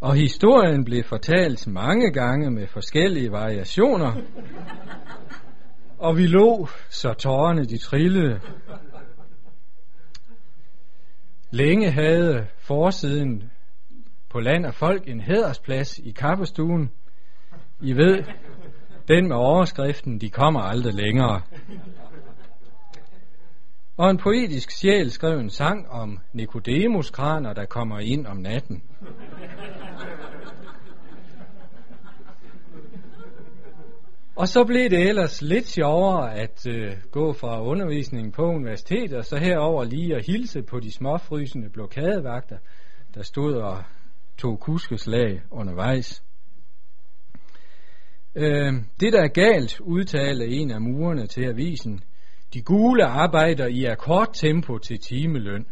og 0.00 0.14
historien 0.14 0.84
blev 0.84 1.04
fortalt 1.04 1.66
mange 1.66 2.12
gange 2.12 2.50
med 2.50 2.66
forskellige 2.66 3.32
variationer. 3.32 4.12
Og 5.98 6.16
vi 6.16 6.26
lå, 6.26 6.68
så 6.90 7.12
tårerne 7.12 7.64
de 7.64 7.78
trillede. 7.78 8.40
Længe 11.50 11.90
havde 11.90 12.46
forsiden 12.58 13.50
på 14.30 14.40
land 14.40 14.66
og 14.66 14.74
folk 14.74 15.08
en 15.08 15.20
hædersplads 15.20 15.98
i 15.98 16.10
kaffestuen. 16.10 16.90
I 17.80 17.92
ved, 17.92 18.24
Den 19.08 19.28
med 19.28 19.36
overskriften, 19.36 20.20
de 20.20 20.30
kommer 20.30 20.60
aldrig 20.60 20.94
længere. 20.94 21.42
Og 23.98 24.10
en 24.10 24.18
poetisk 24.18 24.70
sjæl 24.70 25.10
skrev 25.10 25.38
en 25.38 25.50
sang 25.50 25.88
om 25.88 26.18
Nikodemus 26.32 27.10
kraner, 27.10 27.52
der 27.52 27.64
kommer 27.64 27.98
ind 27.98 28.26
om 28.26 28.36
natten. 28.36 28.82
Og 34.36 34.48
så 34.48 34.64
blev 34.64 34.90
det 34.90 35.08
ellers 35.08 35.42
lidt 35.42 35.66
sjovere 35.66 36.34
at 36.34 36.66
øh, 36.68 36.92
gå 37.10 37.32
fra 37.32 37.62
undervisningen 37.62 38.32
på 38.32 38.42
universitetet 38.42 39.18
og 39.18 39.24
så 39.24 39.36
herover 39.36 39.84
lige 39.84 40.16
at 40.16 40.26
hilse 40.26 40.62
på 40.62 40.80
de 40.80 40.92
småfrysende 40.92 41.70
blokadevagter, 41.70 42.58
der 43.14 43.22
stod 43.22 43.54
og 43.54 43.82
tog 44.36 44.60
kuskeslag 44.60 45.42
undervejs. 45.50 46.22
Øh, 48.34 48.72
det 49.00 49.12
der 49.12 49.22
er 49.22 49.28
galt, 49.28 49.80
udtalte 49.80 50.46
en 50.46 50.70
af 50.70 50.80
murerne 50.80 51.26
til 51.26 51.44
avisen. 51.44 52.00
De 52.54 52.62
gule 52.62 53.04
arbejder 53.04 53.66
i 53.66 53.84
akkordtempo 53.84 54.78
til 54.78 54.98
timeløn. 54.98 55.66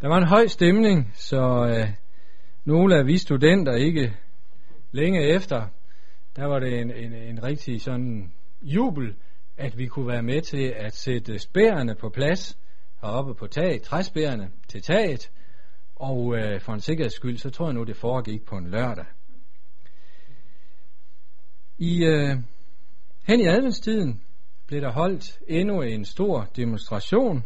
Der 0.00 0.08
var 0.08 0.18
en 0.18 0.26
høj 0.26 0.46
stemning, 0.46 1.10
så 1.14 1.66
øh, 1.68 1.88
nogle 2.64 2.96
af 2.96 3.06
vi 3.06 3.18
studenter 3.18 3.74
ikke 3.74 4.16
længe 4.92 5.22
efter, 5.22 5.66
der 6.36 6.46
var 6.46 6.58
det 6.58 6.80
en, 6.80 6.90
en, 6.90 7.12
en 7.12 7.42
rigtig 7.42 7.80
sådan 7.80 8.32
jubel, 8.62 9.14
at 9.56 9.78
vi 9.78 9.86
kunne 9.86 10.06
være 10.06 10.22
med 10.22 10.40
til 10.42 10.74
at 10.76 10.94
sætte 10.94 11.38
spærene 11.38 11.94
på 11.94 12.08
plads 12.08 12.58
heroppe 13.00 13.34
på 13.34 13.46
taget, 13.46 13.82
træspærene 13.82 14.50
til 14.68 14.82
taget, 14.82 15.30
og 15.96 16.36
øh, 16.36 16.60
for 16.60 16.72
en 16.72 16.80
sikkerheds 16.80 17.14
skyld, 17.14 17.36
så 17.36 17.50
tror 17.50 17.66
jeg 17.66 17.74
nu, 17.74 17.84
det 17.84 17.96
foregik 17.96 18.44
på 18.44 18.56
en 18.56 18.70
lørdag. 18.70 19.04
I 21.82 22.04
øh, 22.04 22.36
hen 23.26 23.40
i 23.40 23.46
adventstiden 23.46 24.22
blev 24.66 24.80
der 24.80 24.92
holdt 24.92 25.38
endnu 25.48 25.82
en 25.82 26.04
stor 26.04 26.48
demonstration. 26.56 27.44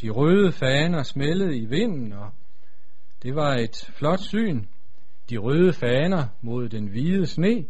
De 0.00 0.10
røde 0.10 0.52
faner 0.52 1.02
smældede 1.02 1.56
i 1.56 1.64
vinden, 1.64 2.12
og 2.12 2.30
det 3.22 3.34
var 3.34 3.54
et 3.54 3.90
flot 3.94 4.20
syn. 4.20 4.64
De 5.30 5.38
røde 5.38 5.72
faner 5.72 6.26
mod 6.40 6.68
den 6.68 6.86
hvide 6.86 7.26
sne, 7.26 7.64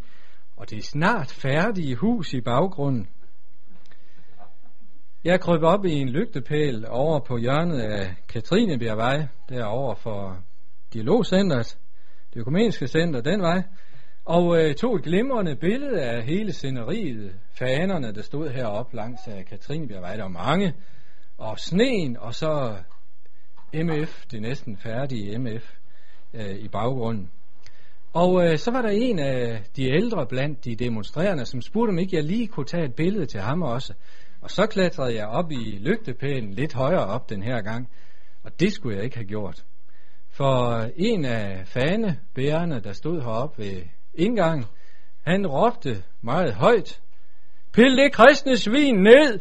og 0.57 0.71
det 0.71 0.85
snart 0.85 1.33
færdige 1.33 1.97
hus 1.97 2.35
i 2.35 2.41
baggrunden. 2.41 3.09
Jeg 5.25 5.41
krøb 5.41 5.62
op 5.62 5.85
i 5.85 5.93
en 5.93 6.09
lygtepæl 6.09 6.87
over 6.89 7.21
på 7.21 7.37
hjørnet 7.37 7.81
af 7.81 8.15
Katrinebjergvej, 8.29 9.27
derovre 9.49 9.97
for 9.97 10.43
Dialogcentret, 10.93 11.79
det 12.35 12.41
økumeniske 12.41 12.87
center, 12.89 13.21
den 13.21 13.41
vej, 13.41 13.62
og 14.25 14.59
øh, 14.59 14.75
tog 14.75 14.97
et 14.97 15.02
glimrende 15.02 15.57
billede 15.57 16.02
af 16.02 16.23
hele 16.23 16.52
sceneriet, 16.52 17.35
fanerne, 17.59 18.12
der 18.12 18.23
stod 18.23 18.50
heroppe 18.50 18.97
langs 18.97 19.29
øh, 19.29 19.38
af 19.38 19.45
Katrinebjergvej, 19.45 20.17
der 20.17 20.23
var 20.23 20.29
mange, 20.29 20.75
og 21.38 21.59
sneen, 21.59 22.17
og 22.17 22.35
så 22.35 22.76
MF, 23.75 24.26
det 24.26 24.43
næsten 24.43 24.76
færdige 24.76 25.38
MF, 25.38 25.75
øh, 26.35 26.57
i 26.57 26.69
baggrunden. 26.69 27.31
Og 28.12 28.47
øh, 28.47 28.59
så 28.59 28.71
var 28.71 28.83
der 28.83 28.88
en 28.88 29.19
af 29.19 29.62
de 29.76 29.85
ældre 29.85 30.26
blandt 30.26 30.64
de 30.64 30.76
demonstrerende, 30.76 31.47
som 31.47 31.62
spurgte, 31.62 31.91
om 31.91 31.99
ikke 31.99 32.17
jeg 32.17 32.25
lige 32.25 32.47
kunne 32.47 32.67
tage 32.67 32.85
et 32.85 32.95
billede 32.95 33.26
til 33.26 33.41
ham 33.41 33.62
også. 33.62 33.95
Og 34.41 34.50
så 34.50 34.67
klatrede 34.67 35.14
jeg 35.14 35.26
op 35.26 35.52
i 35.52 35.79
lygtepælen 35.81 36.55
lidt 36.55 36.75
højere 36.75 37.07
op 37.07 37.31
den 37.31 37.43
her 37.43 37.61
gang, 37.61 37.88
og 38.43 38.61
det 38.61 38.73
skulle 38.73 38.97
jeg 38.97 39.05
ikke 39.05 39.17
have 39.17 39.26
gjort. 39.26 39.64
For 40.31 40.87
en 40.97 41.25
af 41.25 41.67
fanebærerne, 41.67 42.81
der 42.81 42.93
stod 42.93 43.21
heroppe 43.21 43.62
ved 43.62 43.83
indgang. 44.14 44.66
han 45.23 45.47
råbte 45.47 46.02
meget 46.23 46.54
højt, 46.54 47.00
Pil 47.73 47.97
det 47.97 48.12
kristne 48.12 48.57
svin 48.57 48.95
ned! 48.95 49.40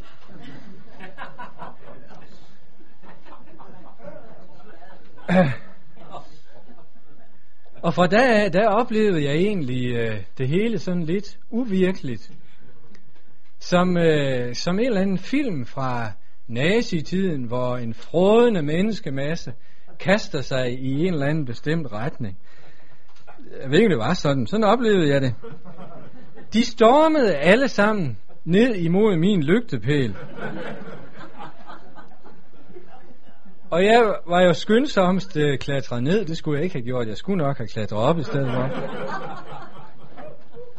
Og 7.82 7.94
fra 7.94 8.08
da 8.08 8.44
af, 8.44 8.52
der 8.52 8.68
oplevede 8.68 9.24
jeg 9.24 9.34
egentlig 9.34 9.96
øh, 9.96 10.24
det 10.38 10.48
hele 10.48 10.80
sådan 10.80 11.04
lidt 11.04 11.38
uvirkeligt. 11.50 12.32
Som, 13.60 13.98
øh, 13.98 14.56
som 14.56 14.80
en 14.80 14.86
eller 14.86 15.02
anden 15.02 15.18
film 15.18 15.66
fra 15.66 16.12
nazitiden, 16.48 17.44
hvor 17.44 17.78
en 17.78 17.94
frådende 17.94 18.62
menneskemasse 18.62 19.54
kaster 20.00 20.42
sig 20.42 20.80
i 20.80 21.08
en 21.08 21.14
eller 21.14 21.26
anden 21.26 21.46
bestemt 21.46 21.92
retning. 21.92 22.38
Jeg 23.62 23.72
ved 23.72 23.78
ikke, 23.78 23.90
det 23.90 23.98
var 23.98 24.14
sådan. 24.14 24.48
Sådan 24.48 24.64
oplevede 24.64 25.10
jeg 25.10 25.22
det. 25.22 25.34
De 26.54 26.66
stormede 26.66 27.36
alle 27.36 27.68
sammen 27.68 28.18
ned 28.46 28.76
imod 28.76 29.18
min 29.18 29.44
lygtepæl. 29.44 30.16
Og 33.70 33.86
jeg 33.86 34.16
var 34.28 34.42
jo 34.42 34.54
skyndsomst 34.54 35.38
uh, 35.38 35.44
øh, 35.44 35.58
klatret 35.58 36.04
ned. 36.04 36.26
Det 36.26 36.38
skulle 36.38 36.58
jeg 36.58 36.64
ikke 36.64 36.76
have 36.76 36.86
gjort. 36.86 37.08
Jeg 37.08 37.18
skulle 37.18 37.38
nok 37.38 37.58
have 37.58 37.68
klatret 37.68 38.00
op 38.00 38.20
i 38.20 38.24
stedet 38.24 38.52
for. 38.52 38.70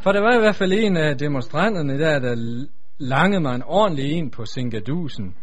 For 0.03 0.13
der 0.13 0.21
var 0.21 0.37
i 0.37 0.39
hvert 0.39 0.57
fald 0.57 0.73
en 0.73 0.97
af 0.97 1.19
demonstranterne 1.19 1.99
der, 1.99 2.19
der 2.19 2.65
langede 2.99 3.41
mig 3.41 3.55
en 3.55 3.63
ordentlig 3.67 4.13
en 4.13 4.31
på 4.31 4.45
Singadusen. 4.45 5.35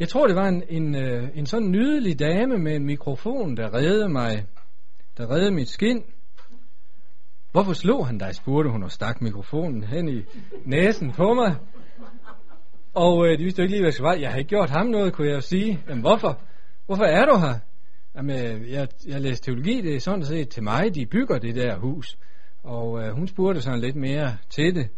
Jeg 0.00 0.08
tror, 0.08 0.26
det 0.26 0.36
var 0.36 0.48
en, 0.48 0.62
en, 0.68 0.94
øh, 0.94 1.28
en 1.34 1.46
sådan 1.46 1.70
nydelig 1.70 2.18
dame 2.18 2.58
med 2.58 2.76
en 2.76 2.86
mikrofon, 2.86 3.56
der 3.56 3.74
reddede 3.74 4.08
mig, 4.08 4.46
der 5.16 5.30
redde 5.30 5.50
mit 5.50 5.68
skin. 5.68 6.04
Hvorfor 7.52 7.72
slog 7.72 8.06
han 8.06 8.18
dig, 8.18 8.34
spurgte 8.34 8.70
hun 8.70 8.82
og 8.82 8.90
stak 8.90 9.22
mikrofonen 9.22 9.84
hen 9.84 10.08
i 10.08 10.22
næsen 10.64 11.12
på 11.12 11.34
mig. 11.34 11.56
Og 12.94 13.26
øh, 13.26 13.38
de 13.38 13.42
vidste 13.44 13.60
jo 13.60 13.62
ikke 13.62 13.74
lige, 13.74 13.82
hvad 13.82 13.88
jeg 13.88 13.94
skulle 13.94 14.20
Jeg 14.20 14.30
har 14.30 14.38
ikke 14.38 14.48
gjort 14.48 14.70
ham 14.70 14.86
noget, 14.86 15.12
kunne 15.12 15.28
jeg 15.28 15.34
jo 15.34 15.40
sige. 15.40 15.80
Jamen 15.88 16.00
hvorfor? 16.00 16.40
Hvorfor 16.86 17.04
er 17.04 17.26
du 17.26 17.38
her? 17.38 17.58
Jamen, 18.16 18.46
øh, 18.46 18.70
jeg, 18.70 18.88
jeg 19.06 19.20
læste 19.20 19.44
teologi, 19.44 19.80
det 19.80 19.94
er 19.94 20.00
sådan 20.00 20.24
set 20.24 20.48
til 20.48 20.62
mig, 20.62 20.94
de 20.94 21.06
bygger 21.06 21.38
det 21.38 21.54
der 21.54 21.78
hus. 21.78 22.18
Og 22.62 23.02
øh, 23.02 23.14
hun 23.14 23.28
spurgte 23.28 23.60
sådan 23.60 23.80
lidt 23.80 23.96
mere 23.96 24.36
til 24.50 24.74
det. 24.74 24.88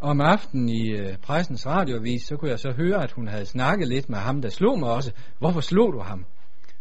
Og 0.00 0.10
om 0.10 0.20
aftenen 0.20 0.68
i 0.68 0.88
øh, 0.88 1.16
pressens 1.16 1.66
radioavis, 1.66 2.22
så 2.22 2.36
kunne 2.36 2.50
jeg 2.50 2.58
så 2.58 2.72
høre, 2.72 3.02
at 3.02 3.12
hun 3.12 3.28
havde 3.28 3.46
snakket 3.46 3.88
lidt 3.88 4.08
med 4.08 4.18
ham, 4.18 4.42
der 4.42 4.48
slog 4.48 4.78
mig 4.78 4.90
også. 4.90 5.12
Hvorfor 5.38 5.60
slog 5.60 5.92
du 5.92 6.00
ham? 6.00 6.24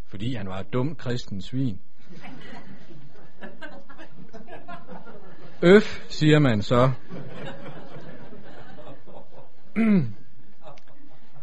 Fordi 0.07 0.35
han 0.35 0.47
var 0.47 0.59
et 0.59 0.73
dumt 0.73 0.97
kristen 0.97 1.41
svin. 1.41 1.79
Øf, 5.63 6.05
siger 6.09 6.39
man 6.39 6.61
så. 6.61 6.91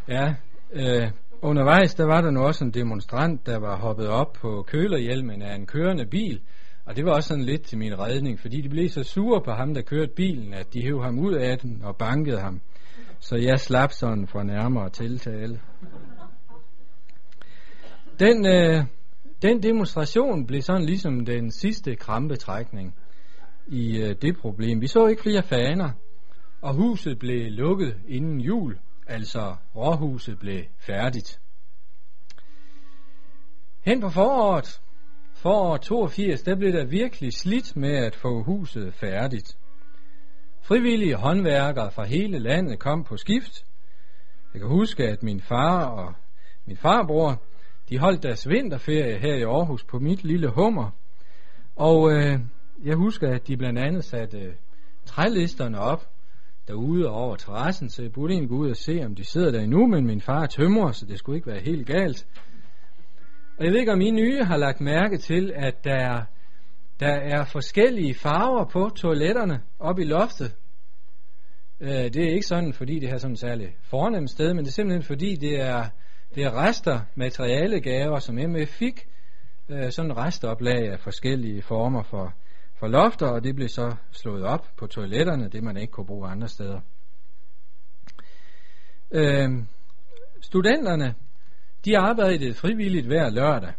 Ja, 0.09 0.35
øh, 0.73 1.11
undervejs 1.43 1.95
der 1.95 2.05
var 2.05 2.21
der 2.21 2.31
nu 2.31 2.41
også 2.41 2.65
en 2.65 2.71
demonstrant, 2.71 3.47
der 3.47 3.59
var 3.59 3.77
hoppet 3.77 4.09
op 4.09 4.33
på 4.33 4.65
kølerhjelmen 4.69 5.43
af 5.43 5.55
en 5.55 5.67
kørende 5.67 6.07
bil, 6.07 6.41
og 6.85 6.97
det 6.97 7.05
var 7.05 7.13
også 7.13 7.29
sådan 7.29 7.45
lidt 7.45 7.63
til 7.63 7.79
min 7.79 7.99
redning, 7.99 8.41
fordi 8.41 8.61
de 8.61 8.69
blev 8.69 8.89
så 8.89 9.03
sure 9.03 9.41
på 9.41 9.51
ham, 9.51 9.75
der 9.75 9.83
kørte 9.83 10.13
bilen, 10.17 10.55
at 10.55 10.75
de 10.75 10.83
hævde 10.83 11.03
ham 11.03 11.19
ud 11.19 11.35
af 11.35 11.59
den 11.59 11.83
og 11.85 11.97
bankede 11.97 12.41
ham. 12.41 12.61
Så 13.21 13.37
jeg 13.37 13.61
slap 13.61 13.93
sådan 13.93 14.27
for 14.27 14.43
nærmere 14.43 14.91
tiltale. 14.91 15.61
Den, 18.19 18.47
øh, 18.47 18.85
den 19.43 19.63
demonstration 19.63 20.47
blev 20.47 20.63
sådan 20.63 20.85
ligesom 20.85 21.25
den 21.25 21.51
sidste 21.51 21.97
krampetrækning 21.97 22.95
i 23.67 23.99
øh, 23.99 24.17
det 24.23 24.37
problem. 24.37 24.81
Vi 24.81 24.87
så 24.87 25.07
ikke 25.07 25.23
flere 25.23 25.43
faner, 25.43 25.91
og 26.63 26.75
huset 26.75 27.19
blev 27.19 27.51
lukket 27.51 27.97
inden 28.09 28.41
jul 28.41 28.79
altså 29.09 29.57
råhuset, 29.77 30.39
blev 30.39 30.63
færdigt. 30.79 31.41
Hen 33.85 34.01
på 34.01 34.09
foråret, 34.09 34.81
foråret 35.35 35.81
82, 35.81 36.43
der 36.43 36.57
blev 36.57 36.73
der 36.73 36.85
virkelig 36.85 37.33
slidt 37.33 37.77
med 37.77 37.97
at 37.97 38.15
få 38.15 38.43
huset 38.43 38.95
færdigt. 38.95 39.59
Frivillige 40.63 41.15
håndværkere 41.15 41.91
fra 41.91 42.05
hele 42.05 42.39
landet 42.39 42.79
kom 42.79 43.05
på 43.05 43.17
skift. 43.17 43.65
Jeg 44.53 44.61
kan 44.61 44.71
huske, 44.71 45.09
at 45.09 45.23
min 45.23 45.41
far 45.41 45.85
og 45.85 46.15
min 46.67 46.77
farbror, 46.77 47.43
de 47.89 47.99
holdt 47.99 48.23
deres 48.23 48.49
vinterferie 48.49 49.19
her 49.19 49.35
i 49.35 49.43
Aarhus 49.43 49.85
på 49.85 49.99
mit 49.99 50.25
lille 50.25 50.49
hummer. 50.49 50.91
Og 51.77 52.13
øh, 52.13 52.39
jeg 52.85 52.97
husker, 52.97 53.35
at 53.35 53.49
de 53.49 53.57
blandt 53.57 53.79
andet 53.79 54.05
satte 54.05 54.39
øh, 54.39 54.55
trælisterne 55.05 55.79
op 55.79 56.09
derude 56.69 57.11
over 57.11 57.37
terrassen, 57.37 57.91
så 57.91 58.03
jeg 58.03 58.13
burde 58.13 58.33
egentlig 58.33 58.49
gå 58.49 58.57
ud 58.57 58.71
og 58.71 58.77
se, 58.77 59.03
om 59.05 59.15
de 59.15 59.25
sidder 59.25 59.51
der 59.51 59.61
endnu, 59.61 59.87
men 59.87 60.07
min 60.07 60.21
far 60.21 60.43
er 60.43 60.47
tømrer, 60.47 60.93
så 60.93 61.07
det 61.07 61.19
skulle 61.19 61.37
ikke 61.37 61.51
være 61.51 61.61
helt 61.61 61.87
galt. 61.87 62.27
Og 63.59 63.65
jeg 63.65 63.73
ved 63.73 63.81
ikke, 63.81 63.93
om 63.93 64.01
I 64.01 64.11
nye 64.11 64.45
har 64.45 64.57
lagt 64.57 64.81
mærke 64.81 65.19
til, 65.19 65.53
at 65.55 65.85
der, 65.85 66.23
der 67.01 67.13
er 67.13 67.45
forskellige 67.45 68.15
farver 68.15 68.65
på 68.65 68.91
toiletterne 68.97 69.61
op 69.79 69.99
i 69.99 70.05
loftet. 70.05 70.55
Øh, 71.81 71.89
det 71.89 72.17
er 72.17 72.33
ikke 72.33 72.47
sådan, 72.47 72.73
fordi 72.73 72.99
det 72.99 73.09
er 73.11 73.19
sådan 73.19 73.33
et 73.33 73.39
særligt 73.39 73.71
fornemt 73.83 74.31
sted, 74.31 74.55
men 74.55 74.65
det 74.65 74.71
er 74.71 74.73
simpelthen 74.73 75.03
fordi, 75.03 75.37
det 75.37 75.61
er, 75.61 75.85
det 76.35 76.45
er 76.45 76.55
rester, 76.67 77.01
materialegaver, 77.15 78.19
som 78.19 78.35
MF 78.35 78.69
fik 78.69 79.09
øh, 79.69 79.93
sådan 79.93 80.17
restoplag 80.17 80.93
af 80.93 81.01
forskellige 81.01 81.63
former 81.63 82.03
for, 82.03 82.35
for 82.79 82.89
lofter, 82.89 83.27
og 83.27 83.45
det 83.45 83.55
blev 83.55 83.69
så 83.69 83.97
slået 84.11 84.45
op 84.45 84.69
på 84.77 84.87
toiletterne, 84.87 85.49
det 85.49 85.63
man 85.63 85.77
ikke 85.77 85.91
kunne 85.91 86.07
bruge 86.07 86.29
andre 86.29 86.49
steder. 86.49 86.81
Øh, 89.11 89.51
studenterne, 90.41 91.15
de 91.85 91.99
arbejdede 91.99 92.55
frivilligt 92.55 93.07
hver 93.07 93.31
lørdag, 93.31 93.73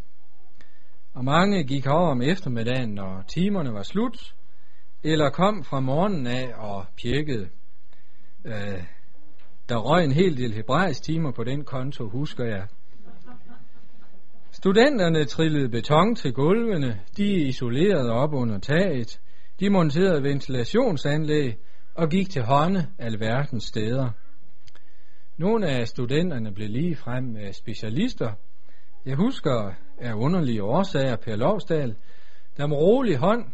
og 1.14 1.26
mange 1.26 1.64
gik 1.64 1.88
over 1.88 2.10
om 2.10 2.22
eftermiddagen, 2.22 2.90
når 2.90 3.24
timerne 3.28 3.74
var 3.74 3.84
slut, 3.84 4.36
eller 5.04 5.30
kom 5.30 5.64
fra 5.64 5.80
morgenen 5.80 6.28
af 6.28 6.54
og 6.56 6.86
pjekkede. 7.02 7.50
Øh, 8.46 8.84
der 9.70 9.78
røg 9.78 10.04
en 10.04 10.12
hel 10.12 10.38
del 10.38 10.54
hebraisk 10.54 11.04
timer 11.04 11.32
på 11.32 11.44
den 11.44 11.64
konto, 11.64 12.10
husker 12.10 12.46
jeg. 12.46 12.68
Studenterne 14.52 15.26
trillede 15.26 15.70
beton 15.70 16.16
til 16.16 16.34
gulvene, 16.34 17.00
de 17.18 17.48
isolerede 17.48 18.12
op 18.12 18.34
under 18.34 18.60
taget, 18.60 19.20
de 19.60 19.70
monterede 19.70 20.24
ventilationsanlæg 20.24 21.58
og 21.96 22.10
gik 22.10 22.30
til 22.30 22.42
hånde 22.42 22.88
alverdens 23.00 23.64
steder. 23.64 24.10
Nogle 25.38 25.68
af 25.68 25.88
studenterne 25.88 26.54
blev 26.54 26.70
lige 26.70 26.96
frem 26.96 27.38
specialister. 27.52 28.32
Jeg 29.06 29.16
husker 29.16 29.74
af 29.98 30.14
underlige 30.14 30.64
årsager 30.64 31.16
Per 31.16 31.36
Lovsdal, 31.36 31.96
der 32.58 32.68
med 32.68 32.78
rolig 32.78 33.18
hånd, 33.18 33.46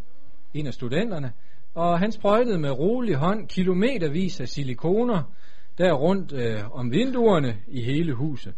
en 0.54 0.68
af 0.68 0.74
studenterne, 0.74 1.34
og 1.74 2.00
han 2.00 2.12
sprøjtede 2.12 2.60
med 2.60 2.72
rolig 2.72 3.16
hånd 3.16 3.48
kilometervis 3.48 4.42
af 4.42 4.48
silikoner 4.48 5.24
der 5.78 5.94
rundt 5.94 6.34
øh, 6.34 6.72
om 6.72 6.92
vinduerne 6.92 7.58
i 7.68 7.84
hele 7.84 8.14
huset. 8.14 8.54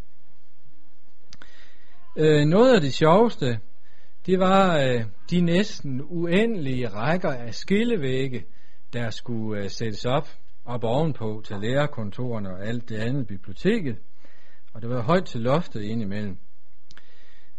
Øh, 2.15 2.45
noget 2.45 2.75
af 2.75 2.81
det 2.81 2.93
sjoveste, 2.93 3.59
det 4.25 4.39
var 4.39 4.77
øh, 4.77 5.03
de 5.29 5.41
næsten 5.41 6.01
uendelige 6.05 6.87
rækker 6.87 7.31
af 7.31 7.53
skillevægge, 7.53 8.45
der 8.93 9.09
skulle 9.09 9.63
øh, 9.63 9.69
sættes 9.69 10.05
op 10.05 10.27
op 10.67 10.83
ovenpå 10.83 11.41
til 11.45 11.55
lærerkontorerne 11.59 12.49
og 12.49 12.65
alt 12.65 12.89
det 12.89 12.97
andet 12.97 13.27
biblioteket. 13.27 13.97
Og 14.73 14.81
det 14.81 14.89
var 14.89 15.01
højt 15.01 15.25
til 15.25 15.41
loftet 15.41 15.81
indimellem. 15.81 16.37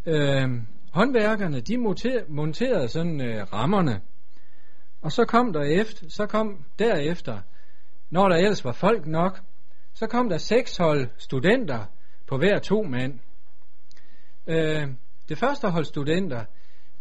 Øh, 0.07 0.49
håndværkerne, 0.93 1.61
de 1.61 1.79
monterede 2.29 2.89
sådan 2.89 3.21
øh, 3.21 3.53
rammerne, 3.53 4.01
og 5.03 5.13
så 5.13 5.25
kom 5.25 5.53
der 5.53 5.63
efter, 5.63 6.07
så 6.09 6.27
kom 6.27 6.65
derefter, 6.79 7.41
når 8.11 8.29
der 8.29 8.37
ellers 8.37 8.65
var 8.65 8.73
folk 8.73 9.07
nok, 9.07 9.41
så 9.99 10.07
kom 10.07 10.29
der 10.29 10.39
seks 10.39 10.77
hold 10.77 11.09
studenter 11.17 11.85
på 12.27 12.37
hver 12.37 12.59
to 12.59 12.83
mand. 12.83 13.19
Øh, 14.47 14.89
det 15.29 15.39
første 15.39 15.69
hold 15.69 15.85
studenter, 15.85 16.45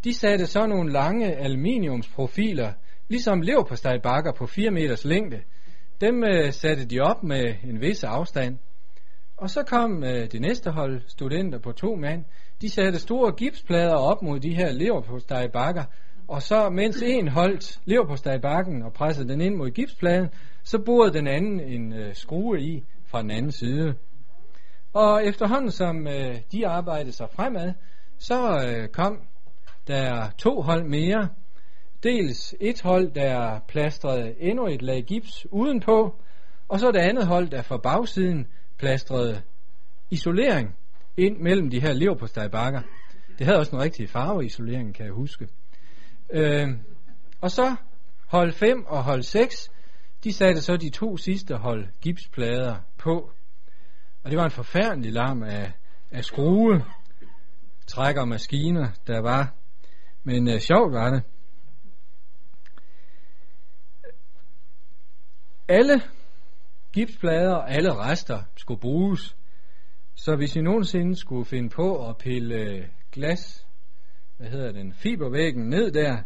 de 0.04 0.14
satte 0.14 0.48
så 0.48 0.68
nogle 0.68 0.92
lange 0.92 1.36
aluminiumsprofiler, 1.36 2.74
ligesom 3.08 3.42
leverpostejbakker 3.42 4.32
på 4.32 4.46
4 4.46 4.72
meters 4.72 5.06
længde. 5.06 5.42
Dem 6.02 6.24
øh, 6.24 6.54
satte 6.54 6.86
de 6.86 7.00
op 7.00 7.24
med 7.24 7.56
en 7.64 7.82
vis 7.82 8.04
afstand. 8.04 8.58
Og 9.38 9.50
så 9.50 9.64
kom 9.64 10.04
øh, 10.04 10.32
det 10.32 10.42
næste 10.42 10.72
hold 10.72 11.02
studenter 11.08 11.60
på 11.60 11.72
to 11.72 11.96
mand. 11.96 12.26
De 12.62 12.70
satte 12.70 13.00
store 13.00 13.32
gipsplader 13.32 13.96
op 13.96 14.22
mod 14.22 14.40
de 14.40 14.56
her 14.56 14.72
leverpostejbakker, 14.72 15.84
og 16.28 16.42
så 16.42 16.70
mens 16.70 17.02
en 17.02 17.28
holdt 17.28 17.80
leverpostejbakken 17.86 18.84
og 18.84 18.94
pressede 18.94 19.30
den 19.30 19.42
ind 19.42 19.56
mod 19.56 19.70
gipspladen, 19.70 20.30
så 20.64 20.80
borede 20.80 21.14
den 21.14 21.28
anden 21.28 21.60
en 21.60 21.94
øh, 21.94 22.16
skrue 22.16 22.62
i 22.62 22.84
fra 23.06 23.22
den 23.22 23.32
anden 23.32 23.52
side. 23.52 23.96
Og 24.94 25.26
efterhånden 25.26 25.72
som 25.72 26.08
øh, 26.08 26.36
de 26.52 26.68
arbejdede 26.68 27.12
sig 27.12 27.28
fremad, 27.36 27.74
så 28.18 28.66
øh, 28.68 28.88
kom 28.88 29.22
der 29.88 30.30
to 30.38 30.62
hold 30.62 30.84
mere. 30.84 31.30
Dels 32.04 32.56
et 32.62 32.82
hold, 32.82 33.12
der 33.12 33.60
plastrede 33.68 34.36
endnu 34.40 34.68
et 34.68 34.82
lag 34.82 35.04
gips 35.04 35.48
udenpå, 35.52 36.16
og 36.68 36.80
så 36.80 36.92
det 36.92 37.00
andet 37.00 37.28
hold, 37.28 37.50
der 37.50 37.62
fra 37.62 37.78
bagsiden 37.78 38.48
plastrede 38.78 39.42
isolering 40.12 40.76
ind 41.18 41.38
mellem 41.38 41.70
de 41.70 41.82
her 41.82 41.94
leverpostejbakker. 41.94 42.82
Det 43.38 43.46
havde 43.46 43.60
også 43.60 43.76
en 43.76 43.82
rigtig 43.82 44.10
farveisolering, 44.10 44.96
kan 44.96 45.06
jeg 45.06 45.14
huske. 45.14 45.48
Øh, 46.30 46.70
og 47.42 47.52
så 47.52 47.76
hold 48.28 48.52
5 48.54 48.86
og 48.86 49.04
hold 49.04 49.24
6, 49.24 49.72
de 50.24 50.34
satte 50.34 50.62
så 50.62 50.78
de 50.78 50.90
to 50.90 51.18
sidste 51.18 51.56
hold 51.56 51.88
gipsplader 52.02 52.76
på. 52.98 53.32
Og 54.24 54.32
det 54.32 54.38
var 54.38 54.46
en 54.46 54.52
forfærdelig 54.52 55.12
larm 55.12 55.44
af, 55.44 55.72
af 56.12 56.26
skrue, 56.26 56.86
trækker 57.88 58.22
og 58.22 58.28
maskiner, 58.28 58.90
der 59.08 59.22
var. 59.22 59.54
Men 60.24 60.48
øh, 60.48 60.60
sjovt 60.60 60.94
var 60.94 61.10
det. 61.10 61.24
Alle 65.68 66.02
gipsplader 66.94 67.54
og 67.54 67.72
alle 67.72 67.96
rester 67.96 68.44
skulle 68.56 68.80
bruges. 68.80 69.36
Så 70.16 70.36
hvis 70.36 70.56
I 70.56 70.62
nogensinde 70.62 71.16
skulle 71.16 71.46
finde 71.46 71.70
på 71.70 72.10
at 72.10 72.18
pille 72.18 72.56
øh, 72.56 72.86
glas, 73.12 73.67
hvad 74.38 74.48
hedder 74.48 74.72
den, 74.72 74.94
fibervæggen 74.94 75.70
ned 75.70 75.92
der, 75.92 76.18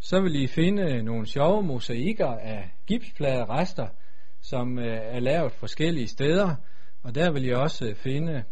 så 0.00 0.20
vil 0.20 0.42
I 0.42 0.46
finde 0.46 1.02
nogle 1.02 1.26
sjove 1.26 1.62
mosaikker 1.62 2.26
af 2.26 2.70
gipspladerester, 2.86 3.88
som 4.40 4.78
øh, 4.78 4.86
er 4.86 5.20
lavet 5.20 5.52
forskellige 5.52 6.08
steder, 6.08 6.54
og 7.02 7.14
der 7.14 7.32
vil 7.32 7.44
I 7.44 7.50
også 7.50 7.86
øh, 7.86 7.94
finde 7.94 8.44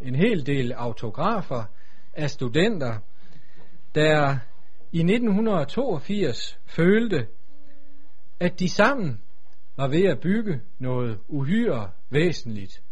en 0.00 0.14
hel 0.14 0.46
del 0.46 0.72
autografer 0.72 1.64
af 2.12 2.30
studenter, 2.30 2.98
der 3.94 4.38
i 4.92 4.98
1982 4.98 6.58
følte, 6.66 7.26
at 8.40 8.60
de 8.60 8.68
sammen 8.68 9.20
var 9.76 9.88
ved 9.88 10.04
at 10.04 10.20
bygge 10.20 10.60
noget 10.78 11.18
uhyre 11.28 11.90
væsentligt. 12.10 12.82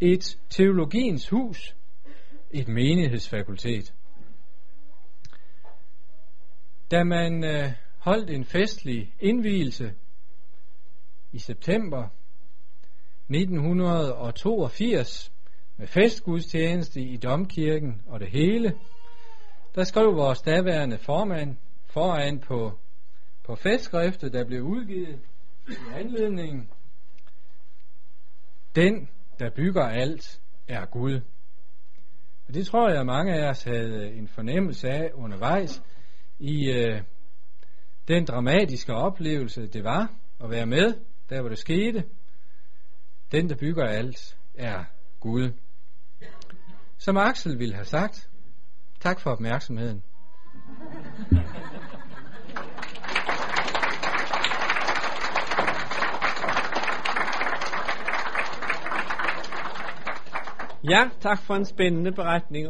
Et 0.00 0.38
teologiens 0.50 1.28
hus, 1.28 1.76
et 2.50 2.68
menighedsfakultet. 2.68 3.94
Da 6.90 7.04
man 7.04 7.44
øh, 7.44 7.72
holdt 7.98 8.30
en 8.30 8.44
festlig 8.44 9.14
indvielse 9.20 9.94
i 11.32 11.38
september 11.38 12.08
1982 13.28 15.32
med 15.76 15.86
festgudstjeneste 15.86 17.00
i 17.00 17.16
domkirken 17.16 18.02
og 18.06 18.20
det 18.20 18.30
hele, 18.30 18.78
der 19.74 19.84
skrev 19.84 20.16
vores 20.16 20.42
daværende 20.42 20.98
formand 20.98 21.56
foran 21.86 22.38
på, 22.38 22.78
på 23.44 23.54
festskriftet, 23.54 24.32
der 24.32 24.44
blev 24.44 24.62
udgivet 24.62 25.20
i 25.68 25.74
anledningen, 25.94 26.70
den, 28.74 29.08
der 29.38 29.50
bygger 29.50 29.84
alt, 29.84 30.40
er 30.68 30.86
Gud. 30.86 31.20
Og 32.48 32.54
det 32.54 32.66
tror 32.66 32.90
jeg, 32.90 33.06
mange 33.06 33.34
af 33.34 33.48
os 33.48 33.62
havde 33.62 34.12
en 34.12 34.28
fornemmelse 34.28 34.88
af 34.88 35.10
undervejs, 35.14 35.82
i 36.40 36.70
øh, 36.70 37.02
den 38.08 38.24
dramatiske 38.24 38.94
oplevelse, 38.94 39.66
det 39.66 39.84
var 39.84 40.12
at 40.40 40.50
være 40.50 40.66
med, 40.66 40.94
der 41.28 41.40
hvor 41.40 41.48
det 41.48 41.58
skete. 41.58 42.04
Den, 43.32 43.48
der 43.48 43.56
bygger 43.56 43.84
alt, 43.84 44.36
er 44.54 44.84
Gud. 45.20 45.52
Som 46.98 47.16
Axel 47.16 47.58
ville 47.58 47.74
have 47.74 47.84
sagt, 47.84 48.30
tak 49.00 49.20
for 49.20 49.30
opmærksomheden. 49.30 50.02
Ja, 60.90 61.10
tak 61.20 61.42
for 61.42 61.54
en 61.54 61.64
spændende 61.64 62.12
beretning 62.12 62.68